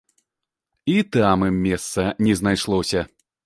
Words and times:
І 0.93 0.95
там 1.17 1.45
ім 1.49 1.61
месца 1.67 2.09
не 2.29 2.41
знайшлося. 2.43 3.09